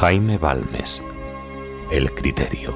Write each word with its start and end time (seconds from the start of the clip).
Jaime 0.00 0.38
Balmes. 0.38 1.02
El 1.90 2.14
criterio. 2.14 2.74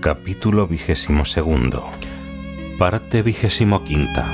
Capítulo 0.00 0.66
vigésimo 0.66 1.26
segundo. 1.26 1.84
Parte 2.78 3.20
vigésimo 3.20 3.84
quinta. 3.84 4.26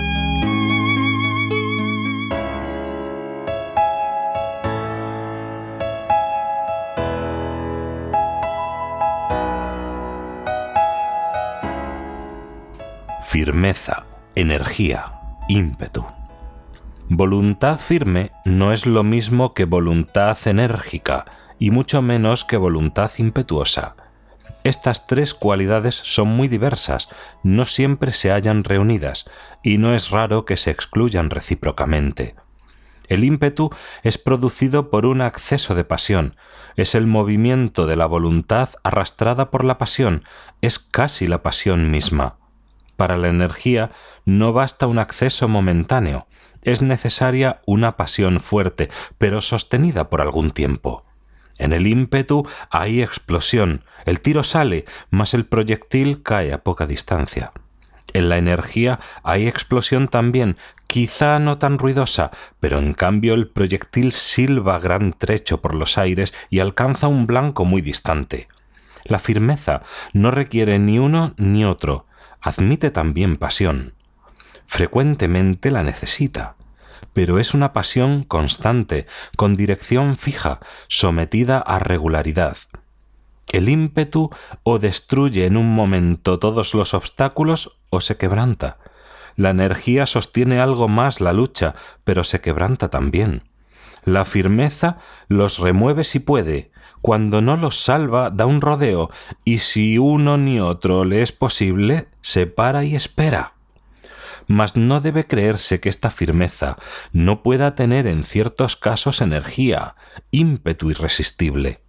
Firmeza, 13.27 14.05
energía, 14.36 15.12
ímpetu. 15.48 16.06
Voluntad 17.10 17.78
firme 17.78 18.32
no 18.46 18.72
es 18.72 18.86
lo 18.86 19.04
mismo 19.04 19.52
que 19.52 19.66
voluntad 19.66 20.38
enérgica, 20.46 21.27
y 21.58 21.70
mucho 21.70 22.00
menos 22.00 22.46
que 22.46 22.56
voluntad 22.56 23.10
impetuosa. 23.18 23.94
Estas 24.64 25.06
tres 25.06 25.34
cualidades 25.34 25.96
son 25.96 26.28
muy 26.28 26.48
diversas, 26.48 27.10
no 27.42 27.66
siempre 27.66 28.12
se 28.12 28.30
hallan 28.30 28.64
reunidas, 28.64 29.30
y 29.62 29.77
no 29.77 29.94
es 29.94 30.08
raro 30.08 30.46
que 30.46 30.56
se 30.56 30.70
excluyan 30.70 31.28
recíprocamente. 31.28 32.36
El 33.06 33.22
ímpetu 33.22 33.70
es 34.02 34.16
producido 34.16 34.88
por 34.91 35.05
un 35.05 35.20
acceso 35.20 35.74
de 35.74 35.84
pasión, 35.84 36.36
es 36.74 36.94
el 36.94 37.06
movimiento 37.06 37.86
de 37.86 37.96
la 37.96 38.06
voluntad 38.06 38.70
arrastrada 38.82 39.50
por 39.50 39.64
la 39.64 39.77
pasión, 39.77 40.24
es 40.62 40.78
casi 40.78 41.27
la 41.27 41.42
pasión 41.42 41.91
misma. 41.91 42.36
Para 42.96 43.18
la 43.18 43.28
energía 43.28 43.91
no 44.24 44.55
basta 44.55 44.86
un 44.86 44.98
acceso 44.98 45.48
momentáneo, 45.48 46.27
es 46.65 46.83
necesaria 46.83 47.61
una 47.67 47.97
pasión 47.97 48.41
fuerte, 48.41 48.91
pero 49.19 49.41
sostenida 49.41 50.11
por 50.11 50.20
algún 50.20 50.51
tiempo. 50.51 51.05
En 51.59 51.73
el 51.73 51.87
ímpetu 51.87 52.48
hay 52.70 53.03
explosión, 53.03 53.84
el 54.07 54.20
tiro 54.20 54.43
sale, 54.43 54.85
mas 55.11 55.35
el 55.35 55.47
proyectil 55.47 56.23
cae 56.23 56.53
a 56.53 56.65
poca 56.65 56.87
distancia. 56.87 57.53
En 58.12 58.29
la 58.29 58.39
energía 58.39 59.01
hay 59.23 59.47
explosión 59.47 60.09
también, 60.09 60.57
quizá 60.87 61.39
no 61.39 61.59
tan 61.59 61.79
ruidosa, 61.79 62.31
pero 62.61 62.79
en 62.79 62.95
cambio 62.95 63.35
el 63.35 63.48
proyectil 63.48 64.12
silba 64.12 64.79
gran 64.79 65.12
trecho 65.12 65.61
por 65.61 65.75
los 65.75 65.98
aires 65.98 66.35
y 66.51 66.61
alcanza 66.61 67.09
un 67.09 67.27
blanco 67.27 67.65
muy 67.65 67.83
distante. 67.83 68.48
La 69.05 69.19
firmeza 69.19 69.83
no 70.12 70.31
requiere 70.31 70.79
ni 70.79 70.98
uno 70.98 71.35
ni 71.37 71.65
otro, 71.65 72.07
admite 72.41 72.91
también 72.91 73.37
pasión 73.37 73.95
frecuentemente 74.67 75.70
la 75.70 75.83
necesita, 75.83 76.57
pero 77.15 77.39
es 77.39 77.55
una 77.55 77.73
pasión 77.73 78.25
constante, 78.25 79.07
con 79.37 79.57
dirección 79.57 80.19
fija, 80.19 80.61
sometida 80.89 81.59
a 81.59 81.79
regularidad. 81.79 82.59
El 83.48 83.69
ímpetu 83.69 84.31
o 84.62 84.79
destruye 84.79 85.47
en 85.47 85.57
un 85.57 85.75
momento 85.75 86.39
todos 86.39 86.75
los 86.75 86.92
obstáculos 86.92 87.79
o 87.91 88.01
se 88.01 88.17
quebranta. 88.17 88.79
La 89.37 89.51
energía 89.51 90.07
sostiene 90.07 90.61
algo 90.61 90.89
más 90.89 91.20
la 91.20 91.33
lucha, 91.33 91.75
pero 92.05 92.25
se 92.25 92.41
quebranta 92.41 92.89
también. 92.89 93.42
La 94.05 94.25
firmeza 94.25 94.98
los 95.29 95.59
remueve 95.59 96.05
si 96.05 96.19
puede, 96.19 96.73
cuando 97.01 97.42
no 97.42 97.57
los 97.57 97.83
salva 97.83 98.31
da 98.31 98.47
un 98.47 98.61
rodeo, 98.61 99.11
y 99.45 99.59
si 99.59 99.98
uno 99.98 100.37
ni 100.37 100.59
otro 100.59 101.05
le 101.05 101.23
es 101.23 101.33
posible, 101.33 102.09
se 102.23 102.47
para 102.47 102.85
y 102.85 102.97
espera 102.97 103.53
mas 104.46 104.77
no 104.77 105.00
debe 105.00 105.27
creerse 105.27 105.80
que 105.80 105.88
esta 105.88 106.10
firmeza 106.10 106.77
no 107.12 107.42
pueda 107.42 107.74
tener 107.74 108.06
en 108.06 108.24
ciertos 108.24 108.77
casos 108.77 109.20
energía, 109.20 109.96
ímpetu 110.30 110.90
irresistible. 110.90 111.80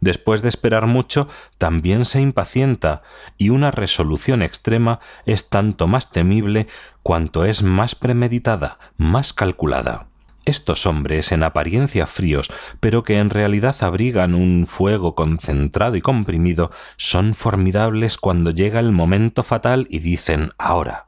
Después 0.00 0.42
de 0.42 0.48
esperar 0.48 0.86
mucho, 0.86 1.28
también 1.58 2.04
se 2.04 2.20
impacienta, 2.20 3.02
y 3.36 3.50
una 3.50 3.70
resolución 3.70 4.42
extrema 4.42 5.00
es 5.26 5.48
tanto 5.48 5.88
más 5.88 6.12
temible 6.12 6.68
cuanto 7.02 7.44
es 7.44 7.62
más 7.62 7.94
premeditada, 7.94 8.78
más 8.96 9.32
calculada. 9.32 10.06
Estos 10.44 10.86
hombres, 10.86 11.32
en 11.32 11.42
apariencia 11.42 12.06
fríos, 12.06 12.48
pero 12.80 13.02
que 13.02 13.18
en 13.18 13.28
realidad 13.28 13.76
abrigan 13.80 14.34
un 14.34 14.66
fuego 14.66 15.14
concentrado 15.14 15.96
y 15.96 16.00
comprimido, 16.00 16.70
son 16.96 17.34
formidables 17.34 18.16
cuando 18.16 18.50
llega 18.50 18.80
el 18.80 18.92
momento 18.92 19.42
fatal 19.42 19.86
y 19.90 19.98
dicen 19.98 20.52
ahora. 20.56 21.07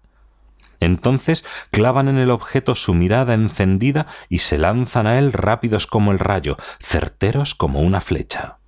Entonces 0.80 1.44
clavan 1.70 2.08
en 2.08 2.18
el 2.18 2.30
objeto 2.30 2.74
su 2.74 2.94
mirada 2.94 3.34
encendida 3.34 4.06
y 4.28 4.40
se 4.40 4.58
lanzan 4.58 5.06
a 5.06 5.18
él 5.18 5.32
rápidos 5.32 5.86
como 5.86 6.10
el 6.10 6.18
rayo, 6.18 6.56
certeros 6.80 7.54
como 7.54 7.80
una 7.80 8.00
flecha. 8.00 8.58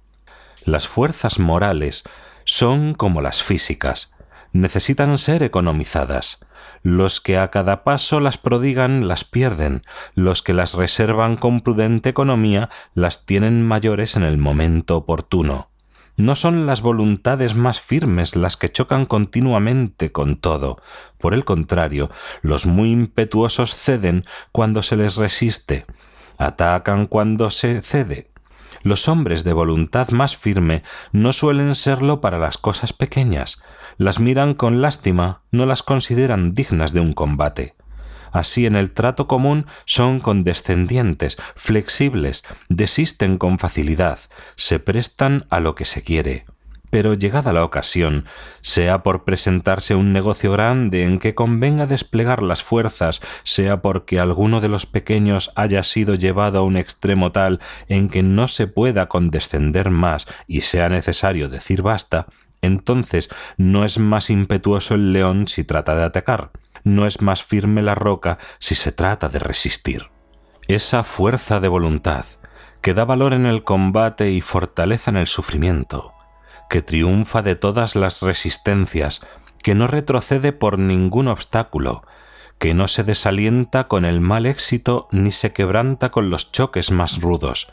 Las 0.64 0.86
fuerzas 0.86 1.38
morales 1.38 2.04
son 2.44 2.94
como 2.94 3.20
las 3.22 3.42
físicas, 3.42 4.12
necesitan 4.52 5.18
ser 5.18 5.42
economizadas. 5.42 6.46
Los 6.82 7.20
que 7.20 7.38
a 7.38 7.50
cada 7.50 7.84
paso 7.84 8.20
las 8.20 8.38
prodigan 8.38 9.08
las 9.08 9.24
pierden, 9.24 9.82
los 10.14 10.42
que 10.42 10.52
las 10.52 10.74
reservan 10.74 11.36
con 11.36 11.60
prudente 11.60 12.10
economía 12.10 12.70
las 12.94 13.24
tienen 13.24 13.66
mayores 13.66 14.16
en 14.16 14.24
el 14.24 14.38
momento 14.38 14.96
oportuno. 14.96 15.71
No 16.16 16.36
son 16.36 16.66
las 16.66 16.82
voluntades 16.82 17.54
más 17.54 17.80
firmes 17.80 18.36
las 18.36 18.56
que 18.56 18.68
chocan 18.68 19.06
continuamente 19.06 20.12
con 20.12 20.36
todo. 20.36 20.80
Por 21.18 21.32
el 21.32 21.44
contrario, 21.44 22.10
los 22.42 22.66
muy 22.66 22.90
impetuosos 22.90 23.74
ceden 23.74 24.24
cuando 24.52 24.82
se 24.82 24.96
les 24.96 25.16
resiste, 25.16 25.86
atacan 26.38 27.06
cuando 27.06 27.50
se 27.50 27.80
cede. 27.80 28.30
Los 28.82 29.08
hombres 29.08 29.44
de 29.44 29.52
voluntad 29.52 30.10
más 30.10 30.36
firme 30.36 30.82
no 31.12 31.32
suelen 31.32 31.74
serlo 31.74 32.20
para 32.20 32.38
las 32.38 32.58
cosas 32.58 32.92
pequeñas, 32.92 33.62
las 33.96 34.18
miran 34.18 34.54
con 34.54 34.82
lástima, 34.82 35.42
no 35.50 35.66
las 35.66 35.82
consideran 35.82 36.54
dignas 36.54 36.92
de 36.92 37.00
un 37.00 37.12
combate. 37.12 37.74
Así 38.32 38.64
en 38.66 38.76
el 38.76 38.90
trato 38.90 39.28
común 39.28 39.66
son 39.84 40.18
condescendientes, 40.18 41.36
flexibles, 41.54 42.44
desisten 42.68 43.38
con 43.38 43.58
facilidad, 43.58 44.18
se 44.56 44.78
prestan 44.78 45.44
a 45.50 45.60
lo 45.60 45.74
que 45.74 45.84
se 45.84 46.02
quiere. 46.02 46.46
Pero 46.88 47.14
llegada 47.14 47.54
la 47.54 47.64
ocasión, 47.64 48.26
sea 48.60 49.02
por 49.02 49.24
presentarse 49.24 49.94
un 49.94 50.12
negocio 50.12 50.52
grande 50.52 51.04
en 51.04 51.18
que 51.18 51.34
convenga 51.34 51.86
desplegar 51.86 52.42
las 52.42 52.62
fuerzas, 52.62 53.22
sea 53.44 53.80
porque 53.80 54.20
alguno 54.20 54.60
de 54.60 54.68
los 54.68 54.84
pequeños 54.84 55.52
haya 55.54 55.82
sido 55.84 56.14
llevado 56.14 56.58
a 56.58 56.62
un 56.62 56.76
extremo 56.76 57.32
tal 57.32 57.60
en 57.88 58.10
que 58.10 58.22
no 58.22 58.46
se 58.46 58.66
pueda 58.66 59.08
condescender 59.08 59.88
más 59.88 60.26
y 60.46 60.62
sea 60.62 60.90
necesario 60.90 61.48
decir 61.48 61.80
basta, 61.80 62.26
entonces 62.60 63.30
no 63.56 63.84
es 63.84 63.98
más 63.98 64.28
impetuoso 64.28 64.94
el 64.94 65.12
león 65.12 65.48
si 65.48 65.64
trata 65.64 65.94
de 65.96 66.04
atacar, 66.04 66.50
no 66.84 67.06
es 67.06 67.20
más 67.20 67.42
firme 67.42 67.82
la 67.82 67.94
roca 67.94 68.38
si 68.58 68.74
se 68.74 68.92
trata 68.92 69.28
de 69.28 69.38
resistir. 69.38 70.10
Esa 70.68 71.04
fuerza 71.04 71.60
de 71.60 71.68
voluntad 71.68 72.24
que 72.80 72.94
da 72.94 73.04
valor 73.04 73.32
en 73.32 73.46
el 73.46 73.64
combate 73.64 74.30
y 74.30 74.40
fortaleza 74.40 75.10
en 75.10 75.16
el 75.16 75.26
sufrimiento, 75.26 76.12
que 76.68 76.82
triunfa 76.82 77.42
de 77.42 77.54
todas 77.54 77.94
las 77.94 78.22
resistencias, 78.22 79.26
que 79.62 79.74
no 79.74 79.86
retrocede 79.86 80.52
por 80.52 80.78
ningún 80.78 81.28
obstáculo, 81.28 82.02
que 82.58 82.74
no 82.74 82.88
se 82.88 83.04
desalienta 83.04 83.86
con 83.88 84.04
el 84.04 84.20
mal 84.20 84.46
éxito 84.46 85.08
ni 85.12 85.30
se 85.30 85.52
quebranta 85.52 86.10
con 86.10 86.30
los 86.30 86.50
choques 86.50 86.90
más 86.90 87.20
rudos, 87.20 87.72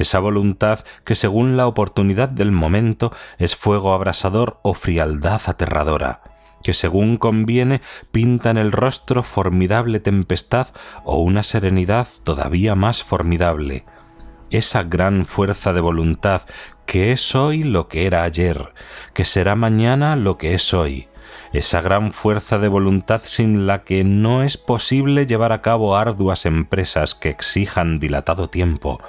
esa 0.00 0.18
voluntad 0.18 0.80
que 1.04 1.14
según 1.14 1.58
la 1.58 1.66
oportunidad 1.66 2.30
del 2.30 2.52
momento 2.52 3.12
es 3.38 3.54
fuego 3.54 3.92
abrasador 3.92 4.58
o 4.62 4.72
frialdad 4.72 5.42
aterradora, 5.44 6.22
que 6.62 6.74
según 6.74 7.16
conviene 7.16 7.80
pinta 8.12 8.50
en 8.50 8.58
el 8.58 8.72
rostro 8.72 9.22
formidable 9.22 10.00
tempestad 10.00 10.68
o 11.04 11.18
una 11.18 11.42
serenidad 11.42 12.08
todavía 12.24 12.74
más 12.74 13.02
formidable. 13.02 13.84
Esa 14.50 14.82
gran 14.82 15.26
fuerza 15.26 15.72
de 15.72 15.80
voluntad 15.80 16.42
que 16.86 17.12
es 17.12 17.34
hoy 17.36 17.62
lo 17.62 17.86
que 17.88 18.06
era 18.06 18.24
ayer, 18.24 18.74
que 19.14 19.24
será 19.24 19.54
mañana 19.54 20.16
lo 20.16 20.38
que 20.38 20.54
es 20.54 20.74
hoy, 20.74 21.08
esa 21.52 21.80
gran 21.80 22.12
fuerza 22.12 22.58
de 22.58 22.68
voluntad 22.68 23.22
sin 23.24 23.66
la 23.66 23.84
que 23.84 24.04
no 24.04 24.42
es 24.42 24.56
posible 24.56 25.26
llevar 25.26 25.52
a 25.52 25.62
cabo 25.62 25.96
arduas 25.96 26.46
empresas 26.46 27.14
que 27.14 27.28
exijan 27.28 27.98
dilatado 27.98 28.48
tiempo, 28.50 29.00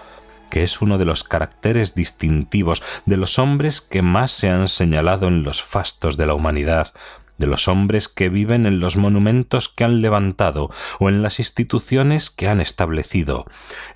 que 0.49 0.63
es 0.63 0.81
uno 0.81 0.97
de 0.97 1.05
los 1.05 1.23
caracteres 1.23 1.95
distintivos 1.95 2.83
de 3.05 3.17
los 3.17 3.39
hombres 3.39 3.81
que 3.81 4.01
más 4.01 4.31
se 4.31 4.49
han 4.49 4.67
señalado 4.67 5.27
en 5.27 5.43
los 5.43 5.63
fastos 5.63 6.17
de 6.17 6.25
la 6.25 6.33
humanidad, 6.33 6.93
de 7.41 7.47
los 7.47 7.67
hombres 7.67 8.07
que 8.07 8.29
viven 8.29 8.65
en 8.65 8.79
los 8.79 8.95
monumentos 8.95 9.67
que 9.67 9.83
han 9.83 10.01
levantado 10.01 10.71
o 10.99 11.09
en 11.09 11.21
las 11.21 11.39
instituciones 11.39 12.29
que 12.29 12.47
han 12.47 12.61
establecido, 12.61 13.45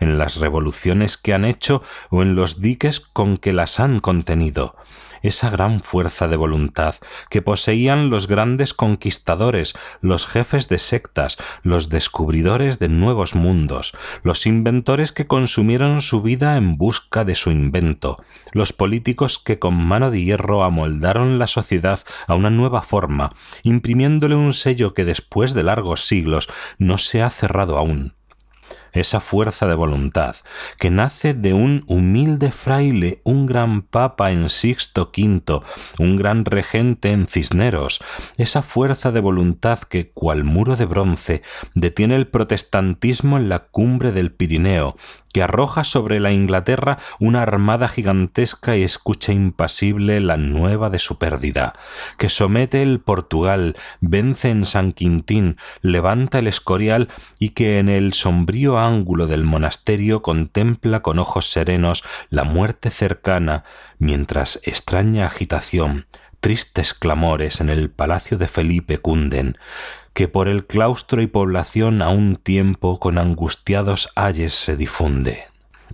en 0.02 0.18
las 0.18 0.36
revoluciones 0.36 1.16
que 1.16 1.34
han 1.34 1.46
hecho 1.46 1.82
o 2.10 2.22
en 2.22 2.36
los 2.36 2.60
diques 2.60 3.00
con 3.00 3.38
que 3.38 3.54
las 3.54 3.80
han 3.80 4.00
contenido, 4.02 4.76
esa 5.22 5.50
gran 5.50 5.82
fuerza 5.82 6.28
de 6.28 6.36
voluntad 6.36 6.96
que 7.30 7.42
poseían 7.42 8.10
los 8.10 8.28
grandes 8.28 8.74
conquistadores, 8.74 9.74
los 10.02 10.28
jefes 10.28 10.68
de 10.70 10.80
sectas, 10.80 11.38
los 11.64 11.90
descubridores 11.90 12.80
de 12.80 12.90
nuevos 12.90 13.36
mundos, 13.36 13.96
los 14.24 14.46
inventores 14.46 15.12
que 15.12 15.28
consumieron 15.28 16.02
su 16.02 16.22
vida 16.22 16.58
en 16.58 16.78
busca 16.78 17.24
de 17.24 17.36
su 17.36 17.52
invento, 17.52 18.24
los 18.52 18.74
políticos 18.74 19.40
que 19.40 19.60
con 19.60 19.76
mano 19.76 20.12
de 20.12 20.24
hierro 20.24 20.64
amoldaron 20.64 21.40
la 21.40 21.48
sociedad 21.48 22.00
a 22.28 22.36
una 22.36 22.50
nueva 22.50 22.82
forma, 22.82 23.34
imprimiéndole 23.64 24.36
un 24.36 24.54
sello 24.54 24.94
que 24.94 25.06
después 25.06 25.54
de 25.54 25.64
largos 25.64 26.06
siglos 26.06 26.50
no 26.78 26.98
se 26.98 27.22
ha 27.22 27.30
cerrado 27.30 27.78
aún 27.78 28.15
esa 28.96 29.20
fuerza 29.20 29.68
de 29.68 29.76
voluntad, 29.76 30.36
que 30.80 30.90
nace 30.90 31.34
de 31.34 31.54
un 31.54 31.84
humilde 31.88 32.52
fraile, 32.52 33.22
un 33.24 33.46
gran 33.46 33.82
papa 33.82 34.32
en 34.32 34.50
Sixto 34.50 35.12
V, 35.16 35.62
un 36.00 36.18
gran 36.18 36.46
regente 36.46 37.12
en 37.12 37.28
Cisneros, 37.28 38.02
esa 38.38 38.62
fuerza 38.62 39.12
de 39.12 39.20
voluntad 39.20 39.80
que, 39.80 40.12
cual 40.12 40.44
muro 40.44 40.76
de 40.76 40.86
bronce, 40.86 41.42
detiene 41.74 42.16
el 42.16 42.28
protestantismo 42.28 43.38
en 43.38 43.50
la 43.50 43.60
cumbre 43.60 44.12
del 44.12 44.32
Pirineo, 44.32 44.96
que 45.36 45.44
arroja 45.44 45.84
sobre 45.84 46.22
la 46.22 46.32
Inglaterra 46.32 46.98
una 47.20 47.42
armada 47.42 47.90
gigantesca 47.90 48.78
y 48.78 48.84
escucha 48.84 49.34
impasible 49.34 50.22
la 50.22 50.38
nueva 50.38 50.90
de 50.90 50.98
su 50.98 51.18
pérdida, 51.18 51.74
que 52.18 52.30
somete 52.30 52.82
el 52.82 53.02
Portugal, 53.02 53.76
vence 54.00 54.50
en 54.50 54.66
San 54.66 54.94
Quintín, 54.94 55.58
levanta 55.82 56.40
el 56.40 56.48
Escorial 56.48 57.10
y 57.38 57.50
que 57.50 57.80
en 57.80 57.90
el 57.90 58.14
sombrío 58.14 58.80
ángulo 58.80 59.28
del 59.28 59.44
monasterio 59.44 60.22
contempla 60.22 61.02
con 61.02 61.20
ojos 61.20 61.50
serenos 61.52 62.06
la 62.30 62.46
muerte 62.46 62.90
cercana, 62.90 63.66
mientras 64.00 64.62
extraña 64.64 65.26
agitación, 65.26 66.06
tristes 66.46 66.94
clamores 66.94 67.60
en 67.60 67.72
el 67.72 67.90
palacio 67.90 68.38
de 68.38 68.48
Felipe 68.48 69.00
cunden, 69.00 69.58
que 70.14 70.28
por 70.28 70.48
el 70.48 70.68
claustro 70.68 71.24
y 71.24 71.26
población 71.26 72.04
a 72.04 72.10
un 72.10 72.36
tiempo 72.36 73.00
con 73.00 73.18
angustiados 73.18 74.12
ayes 74.14 74.54
se 74.54 74.78
difunde. 74.78 75.46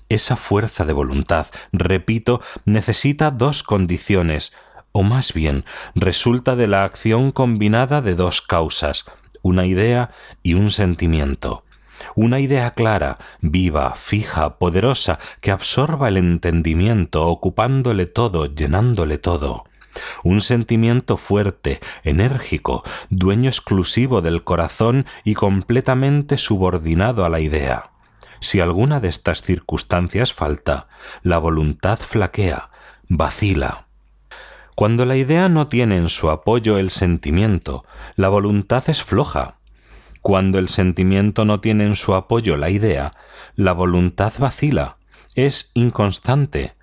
Esa 0.10 0.36
fuerza 0.36 0.84
de 0.84 0.92
voluntad, 0.92 1.48
repito, 1.72 2.42
necesita 2.66 3.32
dos 3.32 3.64
condiciones, 3.64 4.52
o 4.92 5.04
más 5.04 5.32
bien 5.32 5.64
resulta 5.96 6.58
de 6.58 6.68
la 6.68 6.84
acción 6.84 7.32
combinada 7.32 8.02
de 8.02 8.16
dos 8.16 8.42
causas, 8.42 9.06
una 9.42 9.66
idea 9.66 10.12
y 10.44 10.56
un 10.56 10.72
sentimiento. 10.72 11.64
Una 12.14 12.42
idea 12.42 12.72
clara, 12.72 13.20
viva, 13.40 13.96
fija, 13.96 14.58
poderosa, 14.58 15.18
que 15.40 15.52
absorba 15.52 16.10
el 16.10 16.18
entendimiento, 16.18 17.26
ocupándole 17.26 18.06
todo, 18.06 18.48
llenándole 18.48 19.18
todo 19.18 19.71
un 20.24 20.42
sentimiento 20.42 21.18
fuerte, 21.18 21.80
enérgico, 22.04 22.84
dueño 23.10 23.50
exclusivo 23.50 24.22
del 24.22 24.44
corazón 24.44 25.06
y 25.24 25.34
completamente 25.34 26.38
subordinado 26.38 27.26
a 27.26 27.30
la 27.30 27.40
idea. 27.40 27.92
Si 28.40 28.60
alguna 28.60 29.00
de 29.00 29.10
estas 29.10 29.44
circunstancias 29.44 30.34
falta, 30.34 30.88
la 31.22 31.38
voluntad 31.38 32.00
flaquea, 32.00 32.72
vacila. 33.08 33.86
Cuando 34.76 35.06
la 35.06 35.16
idea 35.16 35.48
no 35.48 35.68
tiene 35.68 35.98
en 35.98 36.10
su 36.10 36.30
apoyo 36.32 36.78
el 36.78 36.90
sentimiento, 36.90 37.86
la 38.16 38.30
voluntad 38.30 38.90
es 38.90 39.04
floja. 39.04 39.58
Cuando 40.22 40.58
el 40.60 40.70
sentimiento 40.70 41.46
no 41.46 41.60
tiene 41.60 41.86
en 41.86 41.96
su 41.96 42.16
apoyo 42.16 42.58
la 42.58 42.70
idea, 42.70 43.12
la 43.56 43.74
voluntad 43.74 44.34
vacila, 44.40 44.98
es 45.36 45.72
inconstante. 45.74 46.74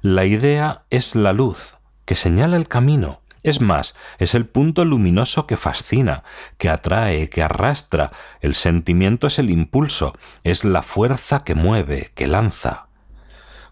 La 0.00 0.24
idea 0.24 0.84
es 0.90 1.14
la 1.14 1.32
luz, 1.32 1.76
que 2.04 2.14
señala 2.14 2.56
el 2.56 2.68
camino. 2.68 3.20
Es 3.42 3.60
más, 3.60 3.96
es 4.18 4.34
el 4.34 4.46
punto 4.46 4.84
luminoso 4.84 5.46
que 5.46 5.56
fascina, 5.56 6.22
que 6.58 6.68
atrae, 6.68 7.28
que 7.28 7.42
arrastra. 7.42 8.12
El 8.40 8.54
sentimiento 8.54 9.26
es 9.26 9.38
el 9.38 9.50
impulso, 9.50 10.12
es 10.44 10.64
la 10.64 10.82
fuerza 10.82 11.42
que 11.42 11.56
mueve, 11.56 12.12
que 12.14 12.28
lanza. 12.28 12.86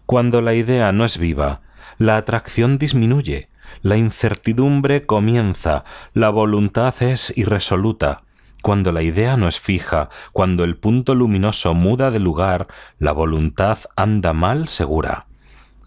Cuando 0.05 0.41
la 0.41 0.53
idea 0.53 0.91
no 0.91 1.05
es 1.05 1.17
viva, 1.17 1.61
la 1.97 2.17
atracción 2.17 2.77
disminuye, 2.77 3.47
la 3.81 3.95
incertidumbre 3.95 5.05
comienza, 5.05 5.85
la 6.13 6.29
voluntad 6.29 6.93
es 7.01 7.31
irresoluta. 7.37 8.23
Cuando 8.61 8.91
la 8.91 9.01
idea 9.01 9.37
no 9.37 9.47
es 9.47 9.59
fija, 9.59 10.09
cuando 10.33 10.63
el 10.65 10.75
punto 10.75 11.15
luminoso 11.15 11.73
muda 11.73 12.11
de 12.11 12.19
lugar, 12.19 12.67
la 12.99 13.11
voluntad 13.11 13.79
anda 13.95 14.33
mal 14.33 14.67
segura. 14.67 15.27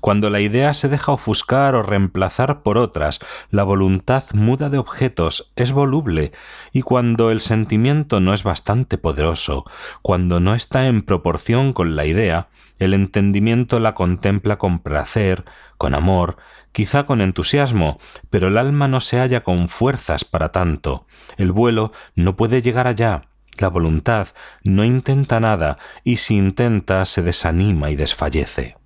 Cuando 0.04 0.28
la 0.28 0.40
idea 0.40 0.74
se 0.74 0.90
deja 0.90 1.12
ofuscar 1.12 1.74
o 1.74 1.82
reemplazar 1.82 2.62
por 2.62 2.76
otras, 2.76 3.20
la 3.48 3.62
voluntad 3.62 4.22
muda 4.34 4.68
de 4.68 4.76
objetos, 4.76 5.50
es 5.56 5.72
voluble, 5.72 6.32
y 6.72 6.82
cuando 6.82 7.30
el 7.30 7.40
sentimiento 7.40 8.20
no 8.20 8.34
es 8.34 8.42
bastante 8.42 8.98
poderoso, 8.98 9.64
cuando 10.02 10.40
no 10.40 10.54
está 10.54 10.88
en 10.88 11.00
proporción 11.00 11.72
con 11.72 11.96
la 11.96 12.04
idea, 12.04 12.48
el 12.78 12.92
entendimiento 12.92 13.80
la 13.80 13.94
contempla 13.94 14.58
con 14.58 14.80
placer, 14.80 15.46
con 15.78 15.94
amor, 15.94 16.36
quizá 16.72 17.06
con 17.06 17.22
entusiasmo, 17.22 17.98
pero 18.28 18.48
el 18.48 18.58
alma 18.58 18.88
no 18.88 19.00
se 19.00 19.20
halla 19.20 19.42
con 19.42 19.70
fuerzas 19.70 20.26
para 20.26 20.52
tanto. 20.52 21.06
El 21.38 21.50
vuelo 21.50 21.92
no 22.14 22.36
puede 22.36 22.60
llegar 22.60 22.86
allá, 22.86 23.22
la 23.58 23.68
voluntad 23.68 24.28
no 24.64 24.84
intenta 24.84 25.40
nada, 25.40 25.78
y 26.04 26.18
si 26.18 26.36
intenta 26.36 27.06
se 27.06 27.22
desanima 27.22 27.90
y 27.90 27.96
desfallece. 27.96 28.83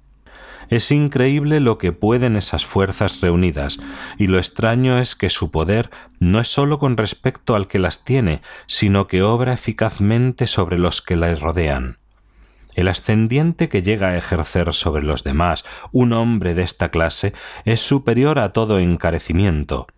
Es 0.71 0.91
increíble 0.91 1.61
lo 1.61 1.79
que 1.79 1.93
pueden 1.93 2.37
esas 2.37 2.67
fuerzas 2.67 3.21
reunidas, 3.21 3.79
y 4.19 4.27
lo 4.27 4.39
extraño 4.39 4.99
es 4.99 5.17
que 5.17 5.31
su 5.31 5.51
poder 5.51 5.91
no 6.21 6.41
es 6.41 6.49
sólo 6.49 6.79
con 6.79 6.97
respecto 6.97 7.55
al 7.55 7.69
que 7.69 7.79
las 7.79 8.05
tiene, 8.05 8.43
sino 8.67 9.07
que 9.07 9.23
obra 9.23 9.55
eficazmente 9.55 10.47
sobre 10.47 10.79
los 10.79 11.01
que 11.01 11.17
la 11.17 11.35
rodean. 11.35 11.99
El 12.75 12.87
ascendiente 12.89 13.69
que 13.69 13.83
llega 13.83 14.11
a 14.11 14.17
ejercer 14.17 14.73
sobre 14.73 15.03
los 15.03 15.25
demás 15.25 15.65
un 15.91 16.13
hombre 16.13 16.55
de 16.55 16.63
esta 16.63 16.91
clase 16.91 17.33
es 17.65 17.81
superior 17.81 18.39
a 18.39 18.53
todo 18.53 18.79
encarecimiento. 18.79 19.89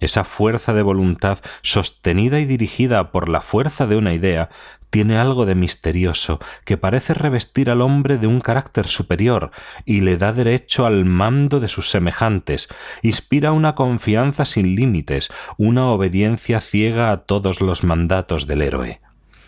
Esa 0.00 0.24
fuerza 0.24 0.72
de 0.74 0.82
voluntad 0.82 1.38
sostenida 1.62 2.40
y 2.40 2.46
dirigida 2.46 3.12
por 3.12 3.28
la 3.28 3.42
fuerza 3.42 3.86
de 3.86 3.96
una 3.96 4.14
idea 4.14 4.48
tiene 4.90 5.18
algo 5.18 5.46
de 5.46 5.54
misterioso 5.54 6.40
que 6.64 6.76
parece 6.76 7.14
revestir 7.14 7.70
al 7.70 7.80
hombre 7.80 8.18
de 8.18 8.26
un 8.26 8.40
carácter 8.40 8.88
superior 8.88 9.52
y 9.84 10.00
le 10.00 10.16
da 10.16 10.32
derecho 10.32 10.84
al 10.84 11.04
mando 11.04 11.60
de 11.60 11.68
sus 11.68 11.90
semejantes, 11.90 12.68
inspira 13.02 13.52
una 13.52 13.76
confianza 13.76 14.44
sin 14.44 14.74
límites, 14.74 15.30
una 15.56 15.86
obediencia 15.86 16.60
ciega 16.60 17.12
a 17.12 17.18
todos 17.18 17.60
los 17.60 17.84
mandatos 17.84 18.46
del 18.46 18.62
héroe. 18.62 19.00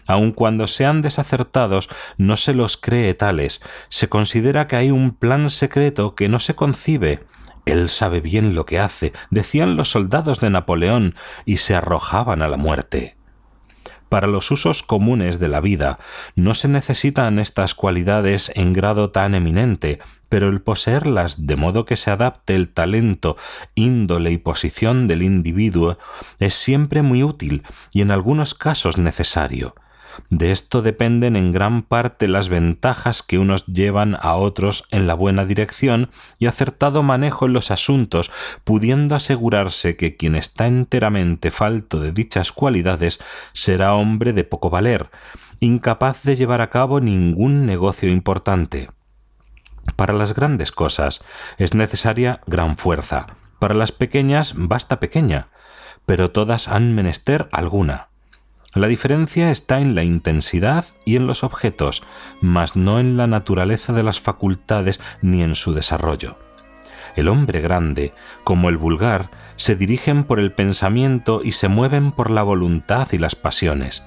Aun 0.07 0.33
cuando 0.33 0.67
sean 0.67 1.03
desacertados, 1.03 1.89
no 2.19 2.37
se 2.37 2.55
los 2.55 2.77
cree 2.77 3.15
tales, 3.15 3.63
se 3.89 4.09
considera 4.09 4.67
que 4.67 4.77
hay 4.77 4.91
un 4.91 5.13
plan 5.15 5.49
secreto 5.51 6.15
que 6.15 6.29
no 6.29 6.39
se 6.39 6.55
concibe, 6.55 7.21
él 7.65 7.89
sabe 7.89 8.21
bien 8.21 8.55
lo 8.55 8.67
que 8.67 8.79
hace, 8.79 9.13
decían 9.31 9.77
los 9.77 9.91
soldados 9.91 10.41
de 10.41 10.51
Napoleón, 10.51 11.15
y 11.45 11.59
se 11.59 11.75
arrojaban 11.75 12.43
a 12.43 12.49
la 12.49 12.57
muerte. 12.57 13.17
Para 14.09 14.27
los 14.27 14.51
usos 14.51 14.83
comunes 14.83 15.39
de 15.39 15.49
la 15.49 15.63
vida 15.63 15.99
no 16.37 16.53
se 16.53 16.69
necesitan 16.69 17.39
estas 17.39 17.75
cualidades 17.75 18.53
en 18.55 18.75
grado 18.75 19.11
tan 19.11 19.35
eminente, 19.35 20.01
pero 20.29 20.51
el 20.51 20.61
poseerlas 20.61 21.47
de 21.47 21.57
modo 21.57 21.87
que 21.87 21.97
se 21.97 22.11
adapte 22.11 22.55
el 22.55 22.69
talento, 22.69 23.39
índole 23.75 24.31
y 24.31 24.37
posición 24.37 25.09
del 25.09 25.23
individuo 25.23 25.97
es 26.41 26.55
siempre 26.55 27.01
muy 27.01 27.23
útil 27.23 27.63
y 27.95 28.03
en 28.03 28.11
algunos 28.11 28.53
casos 28.53 28.99
necesario. 28.99 29.75
De 30.31 30.53
esto 30.53 30.83
dependen 30.83 31.37
en 31.37 31.53
gran 31.53 31.83
parte 31.83 32.29
las 32.29 32.49
ventajas 32.49 33.23
que 33.23 33.39
unos 33.39 33.67
llevan 33.67 34.17
a 34.21 34.35
otros 34.35 34.85
en 34.91 35.07
la 35.07 35.15
buena 35.15 35.45
dirección 35.45 36.11
y 36.39 36.47
acertado 36.47 37.03
manejo 37.03 37.47
en 37.47 37.53
los 37.53 37.71
asuntos, 37.71 38.31
pudiendo 38.65 39.15
asegurarse 39.15 39.97
que 39.97 40.17
quien 40.17 40.37
está 40.37 40.67
enteramente 40.67 41.51
falto 41.51 42.01
de 42.01 42.13
dichas 42.13 42.53
cualidades 42.53 43.21
será 43.53 43.95
hombre 43.95 44.33
de 44.33 44.45
poco 44.45 44.71
valer, 44.71 45.11
incapaz 45.61 46.23
de 46.23 46.37
llevar 46.37 46.61
a 46.61 46.71
cabo 46.71 47.01
ningún 47.01 47.67
negocio 47.67 48.09
importante. 48.09 48.91
Para 49.97 50.13
las 50.13 50.35
grandes 50.35 50.73
cosas 50.73 51.25
es 51.59 51.75
necesaria 51.75 52.41
gran 52.47 52.77
fuerza, 52.77 53.37
para 53.59 53.75
las 53.75 53.93
pequeñas 53.93 54.55
basta 54.57 55.01
pequeña, 55.01 55.49
pero 56.07 56.31
todas 56.31 56.69
han 56.69 56.95
menester 56.95 57.49
alguna. 57.53 58.12
La 58.75 58.89
diferencia 58.89 59.51
está 59.51 59.81
en 59.81 59.95
la 59.95 60.03
intensidad 60.03 60.87
y 61.05 61.17
en 61.17 61.27
los 61.27 61.45
objetos, 61.45 62.03
mas 62.41 62.75
no 62.75 63.01
en 63.01 63.19
la 63.19 63.27
naturaleza 63.27 63.93
de 63.93 64.03
las 64.03 64.21
facultades 64.21 64.99
ni 65.21 65.43
en 65.43 65.55
su 65.55 65.75
desarrollo. 65.75 66.39
El 67.15 67.29
hombre 67.29 67.61
grande, 67.61 68.15
como 68.45 68.71
el 68.71 68.79
vulgar, 68.79 69.31
se 69.57 69.77
dirigen 69.77 70.25
por 70.25 70.41
el 70.41 70.53
pensamiento 70.53 71.43
y 71.45 71.53
se 71.53 71.69
mueven 71.69 72.13
por 72.13 72.31
la 72.31 72.43
voluntad 72.43 73.09
y 73.13 73.19
las 73.19 73.35
pasiones. 73.35 74.05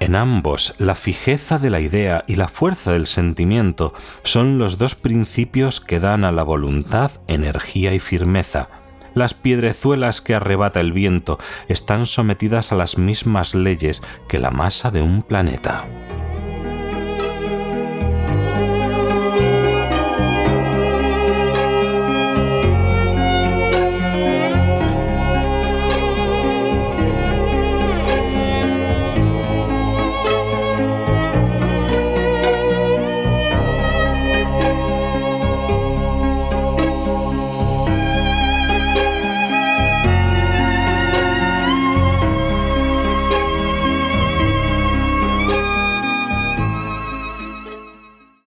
En 0.00 0.16
ambos, 0.16 0.74
la 0.78 0.94
fijeza 0.94 1.58
de 1.58 1.70
la 1.70 1.80
idea 1.80 2.24
y 2.26 2.36
la 2.36 2.48
fuerza 2.48 2.92
del 2.92 3.06
sentimiento 3.06 3.94
son 4.24 4.58
los 4.58 4.76
dos 4.76 4.94
principios 4.94 5.80
que 5.80 6.00
dan 6.00 6.24
a 6.24 6.32
la 6.32 6.42
voluntad 6.42 7.12
energía 7.28 7.94
y 7.94 8.00
firmeza. 8.00 8.68
Las 9.14 9.34
piedrezuelas 9.34 10.20
que 10.20 10.34
arrebata 10.34 10.80
el 10.80 10.92
viento 10.92 11.38
están 11.68 12.06
sometidas 12.06 12.72
a 12.72 12.76
las 12.76 12.98
mismas 12.98 13.54
leyes 13.54 14.02
que 14.28 14.38
la 14.38 14.50
masa 14.50 14.90
de 14.90 15.02
un 15.02 15.22
planeta. 15.22 15.86